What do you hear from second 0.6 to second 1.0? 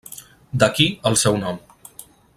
D'aquí,